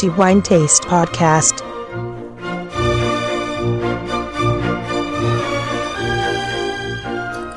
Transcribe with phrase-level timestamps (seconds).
[0.00, 1.60] The Wine Taste Podcast.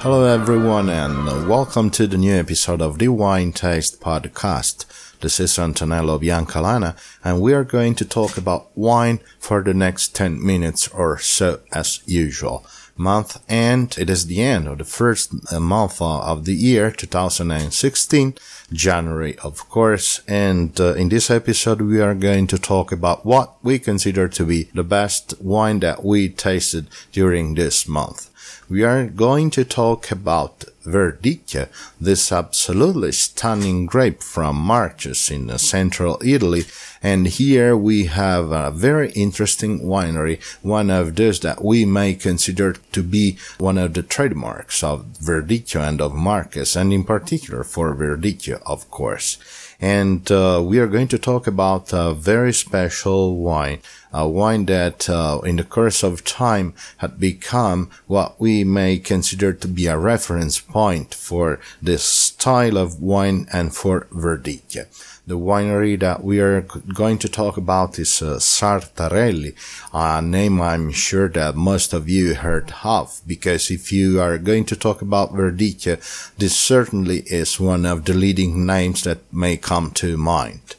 [0.01, 4.83] Hello, everyone, and welcome to the new episode of the Wine Taste Podcast.
[5.21, 10.13] This is Antonello Biancalana, and we are going to talk about wine for the next
[10.13, 12.65] 10 minutes or so as usual.
[12.95, 18.35] Month and it is the end of the first uh, month of the year 2016,
[18.71, 23.55] January, of course, and uh, in this episode we are going to talk about what
[23.63, 28.29] we consider to be the best wine that we tasted during this month
[28.69, 36.21] we are going to talk about Verdicchio, this absolutely stunning grape from Marches in central
[36.23, 36.63] Italy.
[37.01, 42.73] And here we have a very interesting winery, one of those that we may consider
[42.73, 47.95] to be one of the trademarks of Verdicchio and of Marches, and in particular for
[47.95, 49.37] Verdicchio, of course
[49.83, 53.79] and uh, we are going to talk about a very special wine,
[54.13, 59.51] a wine that uh, in the course of time had become what we may consider
[59.51, 64.85] to be a reference point for this style of wine and for Verdicchio.
[65.25, 69.55] The winery that we are going to talk about is uh, Sartarelli,
[69.93, 74.65] a name I'm sure that most of you heard of, because if you are going
[74.65, 75.95] to talk about Verdicchio,
[76.35, 80.75] this certainly is one of the leading names that may come to mind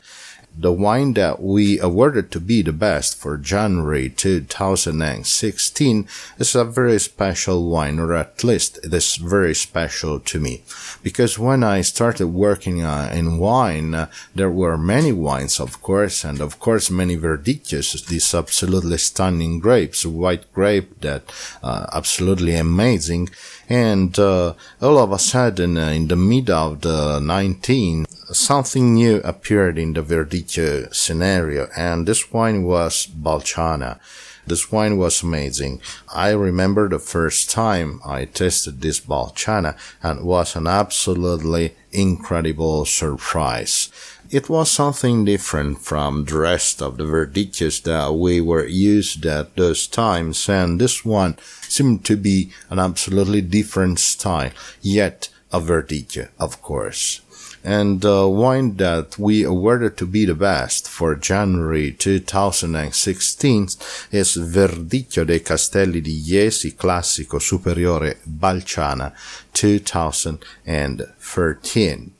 [0.57, 7.01] the wine that we awarded to be the best for January 2016 is a very
[7.01, 10.63] special wine, or at least it is very special to me.
[11.03, 16.25] Because when I started working uh, in wine, uh, there were many wines, of course,
[16.25, 21.23] and of course many verdicchios, these absolutely stunning grapes, white grape that
[21.63, 23.31] uh, absolutely amazing.
[23.69, 29.17] And uh, all of a sudden, uh, in the mid of the 19th, something new
[29.25, 34.01] appeared in the Verdicchio scenario, and this wine was Balciana.
[34.47, 35.81] This wine was amazing.
[36.15, 42.85] I remember the first time I tasted this Balciana and it was an absolutely incredible
[42.85, 43.89] surprise.
[44.31, 49.57] It was something different from the rest of the Verdicchios that we were used at
[49.57, 54.51] those times and this one seemed to be an absolutely different style,
[54.83, 57.23] yet a Verdicchio, of course
[57.65, 63.69] and uh, the wine that we awarded to be the best for January 2016
[64.11, 69.15] is Verdicchio dei Castelli di Jesi Classico Superiore Balciana
[69.53, 72.13] 2013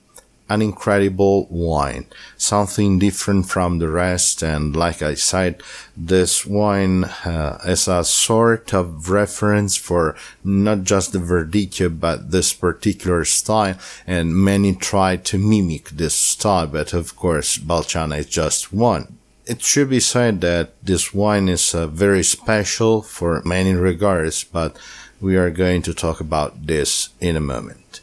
[0.49, 2.05] an incredible wine,
[2.37, 4.43] something different from the rest.
[4.43, 5.63] And like I said,
[5.97, 12.53] this wine uh, is a sort of reference for not just the Verdicchio, but this
[12.53, 13.77] particular style.
[14.07, 19.19] And many try to mimic this style, but of course, Balciana is just one.
[19.47, 24.77] It should be said that this wine is uh, very special for many regards, but
[25.21, 28.01] we are going to talk about this in a moment.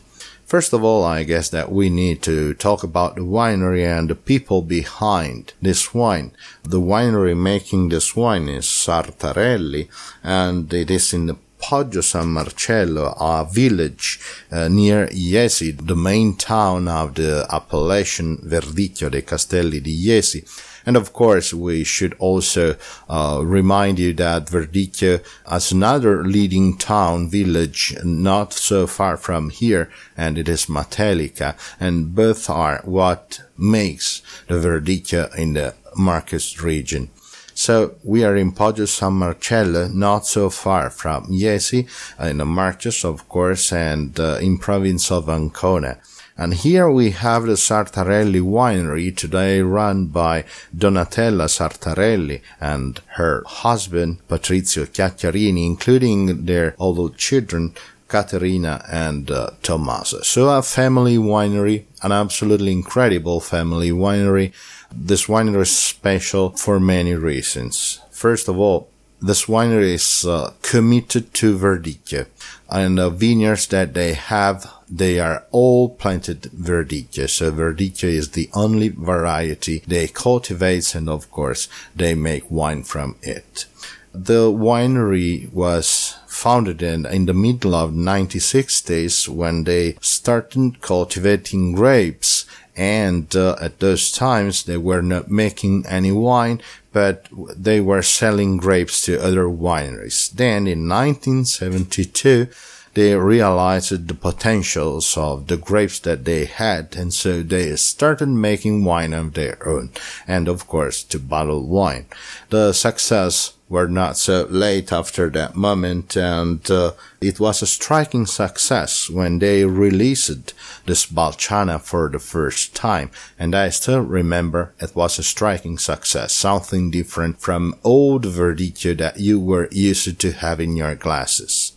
[0.52, 4.16] First of all, I guess that we need to talk about the winery and the
[4.16, 6.34] people behind this wine.
[6.64, 9.88] The winery making this wine is Sartarelli
[10.22, 14.20] and it is in the Poggio San Marcello, a village
[14.52, 20.44] uh, near Jesi, the main town of the appellation Verdicchio dei Castelli di Jesi
[20.86, 22.76] and of course, we should also
[23.10, 29.90] uh, remind you that Verdicchio has another leading town village not so far from here,
[30.18, 37.10] and it is Matelica, and both are what makes the Verdicchio in the Marches region.
[37.54, 41.88] So we are in Poggio San Marcello, not so far from Jesi,
[42.20, 46.00] in the Marches, of course, and uh, in province of Ancona.
[46.42, 50.44] And here we have the Sartarelli winery today run by
[50.76, 57.76] Donatella Sartarelli and her husband Patrizio Chiacchiarini, including their older children
[58.08, 60.22] Caterina and uh, Tommaso.
[60.22, 64.52] So a family winery, an absolutely incredible family winery.
[64.92, 68.02] This winery is special for many reasons.
[68.10, 68.90] First of all,
[69.22, 72.26] this winery is uh, committed to Verdicchio
[72.70, 77.30] and the vineyards that they have they are all planted Verdicchio.
[77.30, 83.16] So Verdicchio is the only variety they cultivate and of course they make wine from
[83.22, 83.66] it.
[84.14, 92.46] The winery was founded in, in the middle of 1960s when they started cultivating grapes
[92.76, 96.62] and uh, at those times they were not making any wine
[96.94, 102.48] but they were selling grapes to other wineries then in 1972
[102.94, 108.84] they realized the potentials of the grapes that they had, and so they started making
[108.84, 109.92] wine of their own,
[110.28, 112.06] and of course to bottle wine.
[112.50, 116.92] The success were not so late after that moment, and uh,
[117.22, 120.54] it was a striking success when they released
[120.86, 123.10] this Balciana for the first time.
[123.40, 129.22] And I still remember it was a striking success, something different from old Verdicchio that
[129.22, 131.71] you were used to have in your glasses.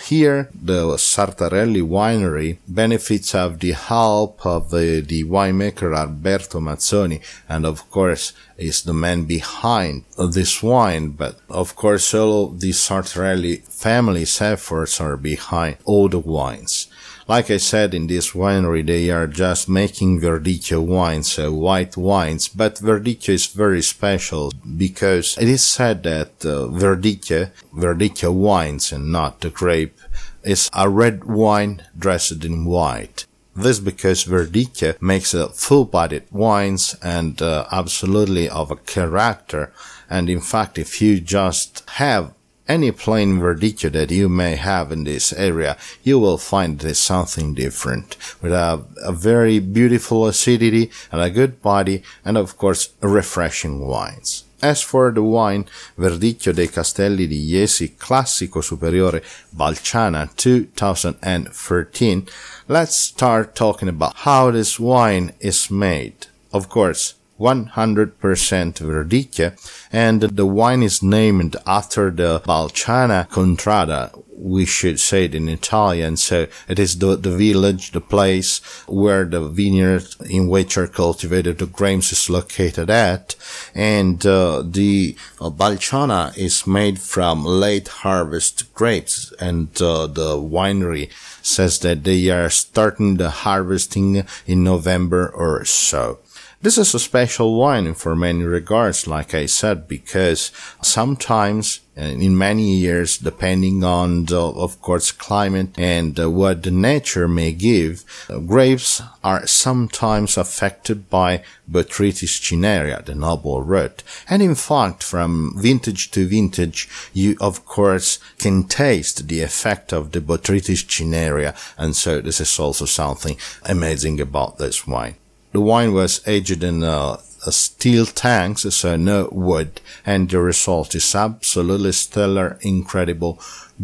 [0.00, 7.66] Here, the Sartarelli winery benefits of the help of the, the winemaker Alberto Mazzoni, and
[7.66, 11.10] of course is the man behind this wine.
[11.10, 16.86] But of course, all the Sartarelli family's efforts are behind all the wines.
[17.28, 22.48] Like I said, in this winery, they are just making Verdicchio wines, uh, white wines,
[22.48, 29.12] but Verdicchio is very special because it is said that uh, Verdicchio, Verdicchio wines and
[29.12, 29.96] not the grape,
[30.42, 33.26] is a red wine dressed in white.
[33.54, 39.72] This because Verdicchio makes a full-bodied wines and uh, absolutely of a character.
[40.10, 42.34] And in fact, if you just have
[42.68, 48.16] any plain verdicchio that you may have in this area, you will find something different
[48.40, 54.44] with a, a, very beautiful acidity and a good body and of course refreshing wines.
[54.62, 55.64] As for the wine
[55.98, 62.28] Verdicchio dei Castelli di Jesi Classico Superiore Balciana 2013,
[62.68, 66.28] let's start talking about how this wine is made.
[66.52, 69.52] Of course, 100% Verdicchio,
[69.92, 76.16] and the wine is named after the Balciana Contrada, we should say it in Italian.
[76.16, 81.58] So it is the, the village, the place where the vineyard in which are cultivated
[81.58, 83.36] the grapes is located at.
[83.74, 91.10] And uh, the uh, is made from late harvest grapes and uh, the winery
[91.42, 96.18] says that they are starting the harvesting in November or so.
[96.62, 102.38] This is a special wine for many regards, like I said, because sometimes uh, in
[102.38, 108.04] many years, depending on the, of course, climate and uh, what the nature may give,
[108.30, 114.04] uh, grapes are sometimes affected by Botrytis cinerea, the noble rot.
[114.30, 120.12] And in fact, from vintage to vintage, you, of course, can taste the effect of
[120.12, 121.56] the Botrytis cinerea.
[121.76, 125.16] And so this is also something amazing about this wine.
[125.52, 127.18] The wine was aged in uh,
[127.50, 133.38] steel tanks, so no wood, and the result is absolutely stellar, incredible,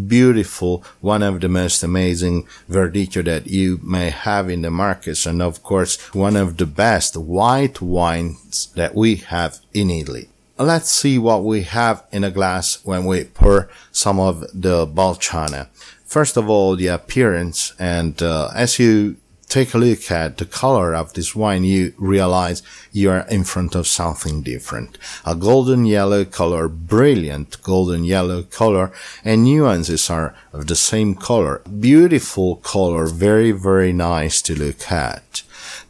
[0.07, 5.43] beautiful, one of the most amazing Verdicchio that you may have in the markets, and
[5.43, 10.29] of course, one of the best white wines that we have in Italy.
[10.57, 15.69] Let's see what we have in a glass when we pour some of the Balciana.
[16.05, 19.17] First of all, the appearance, and uh, as you
[19.49, 22.63] take a look at the color of this wine, you realize
[22.93, 24.99] you are in front of something different.
[25.25, 28.93] A golden yellow color, brilliant golden yellow color,
[29.25, 31.63] and nuances are of the same color.
[31.81, 35.43] Beautiful color, very, very nice to look at.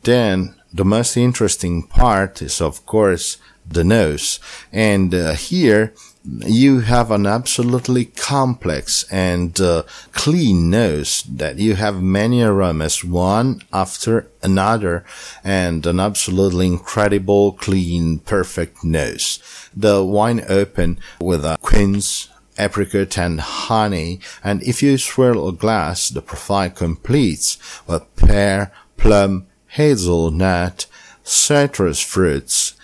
[0.02, 4.38] Then, the most interesting part is, of course, the nose.
[4.72, 5.94] And uh, here,
[6.46, 9.82] you have an absolutely complex and uh,
[10.12, 15.04] clean nose that you have many aromas one after another
[15.42, 19.40] and an absolutely incredible clean perfect nose.
[19.74, 26.08] The wine open with a quince apricot and honey and if you swirl a glass
[26.08, 30.86] the profile completes with pear plum hazelnut
[31.22, 32.74] citrus fruits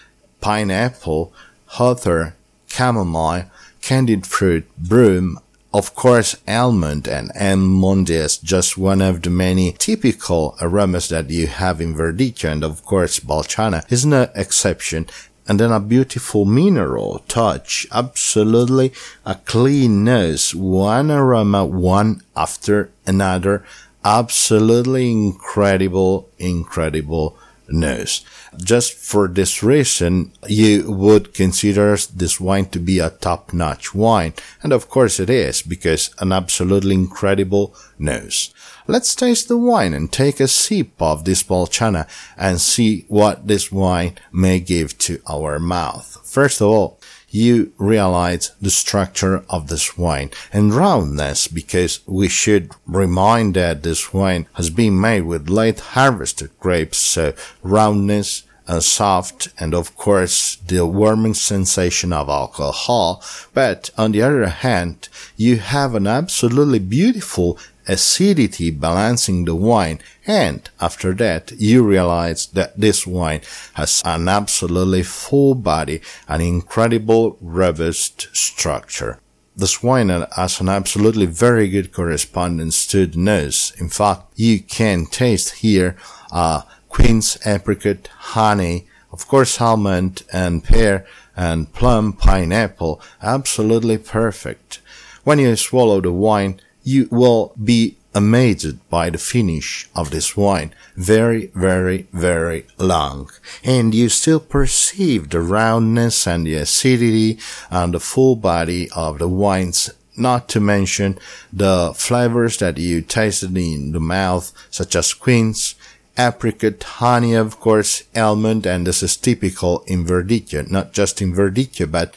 [0.41, 1.33] pineapple
[1.77, 2.37] heather
[2.75, 3.51] chamomile,
[3.81, 5.39] candied fruit, broom,
[5.75, 11.49] of course, almond and almond is just one of the many typical aromas that you
[11.49, 15.09] have in Verdicchio, and of course, Balciana is no exception.
[15.49, 18.93] And then a beautiful mineral touch, absolutely
[19.27, 23.65] a clean nose, one aroma, one after another,
[24.05, 27.37] absolutely incredible, incredible
[27.69, 28.25] nose.
[28.57, 34.35] Just for this reason, you would consider this wine to be a top-notch wine.
[34.63, 38.53] And of course it is, because an absolutely incredible nose.
[38.87, 42.07] Let's taste the wine and take a sip of this Balciana
[42.37, 46.21] and see what this wine may give to our mouth.
[46.25, 47.01] First of all,
[47.35, 54.15] you realize the structure of this wine and roundness because we should remind that this
[54.15, 60.57] wine has been made with late harvested grapes, so roundness, and soft and of course
[60.67, 63.23] the warming sensation of alcohol.
[63.53, 70.01] But on the other hand, you have an absolutely beautiful acidity balancing the wine.
[70.27, 73.43] And after that, you realize that this wine
[73.75, 79.19] has an absolutely full body, an incredible robust structure.
[79.57, 83.73] This wine has an absolutely very good correspondence to the nose.
[83.79, 85.97] In fact, you can taste here
[86.33, 93.01] uh, quince, apricot, honey, of course almond and pear and plum pineapple.
[93.23, 94.81] Absolutely perfect.
[95.23, 100.73] When you swallow the wine, you will be amazed by the finish of this wine.
[100.97, 103.31] Very, very, very long.
[103.65, 107.39] And you still perceive the roundness and the acidity
[107.71, 111.19] and the full body of the wines not to mention
[111.53, 115.75] the flavors that you tasted in the mouth, such as quince,
[116.17, 121.91] apricot, honey, of course, almond, and this is typical in Verdicchio, not just in Verdicchio,
[121.91, 122.15] but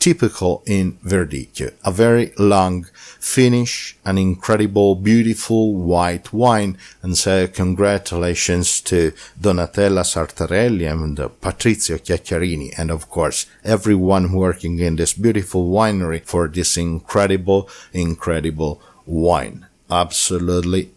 [0.00, 1.72] typical in Verdicchio.
[1.84, 2.86] A very long
[3.20, 12.72] finish, an incredible, beautiful white wine, and so congratulations to Donatella Sartarelli and Patrizio Chiacchiarini,
[12.76, 19.66] and of course, everyone working in this beautiful winery for this incredible, incredible wine.
[19.90, 20.90] Absolutely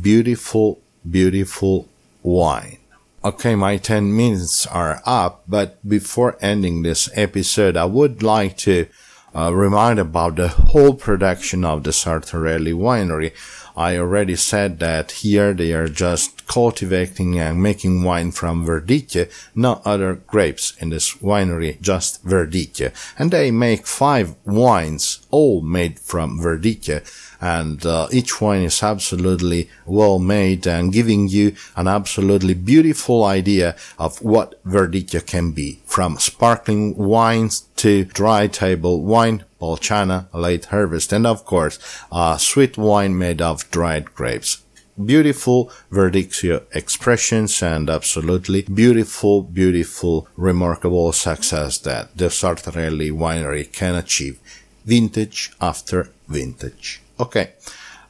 [0.00, 0.80] beautiful,
[1.10, 1.88] beautiful
[2.22, 2.78] wine.
[3.24, 8.86] Okay, my 10 minutes are up, but before ending this episode, I would like to
[9.34, 13.32] uh, remind about the whole production of the Sartarelli winery.
[13.74, 19.80] I already said that here they are just cultivating and making wine from Verdicchio, no
[19.86, 22.92] other grapes in this winery, just Verdicchio.
[23.18, 26.98] And they make five wines, all made from Verdicchio
[27.40, 33.76] and uh, each one is absolutely well made and giving you an absolutely beautiful idea
[33.98, 41.12] of what Verdicchio can be from sparkling wines to dry table wine Balciana late harvest
[41.12, 41.78] and of course
[42.12, 44.62] uh, sweet wine made of dried grapes.
[45.12, 54.38] Beautiful Verdicchio expressions and absolutely beautiful, beautiful, remarkable success that the Sartarelli winery can achieve
[54.84, 57.00] vintage after vintage.
[57.18, 57.52] Okay,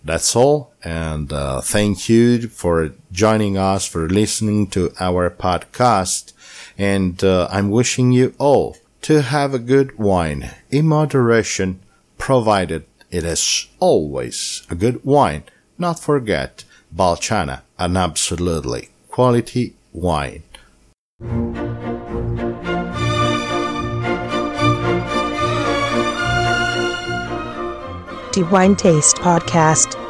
[0.04, 0.72] that's all.
[0.82, 6.32] And uh, thank you for joining us, for listening to our podcast.
[6.76, 11.80] And uh, I'm wishing you all to have a good wine in moderation,
[12.18, 15.44] provided it is always a good wine.
[15.78, 16.64] Not forget
[16.94, 20.42] Balciana, an absolutely quality wine.
[28.34, 30.03] The Wine Taste Podcast.